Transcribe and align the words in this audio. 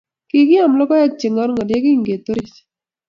Kikiam 0.29 0.73
logoek 0.79 1.11
che 1.19 1.27
ng'orng'or 1.31 1.67
yekingetorech. 1.71 2.55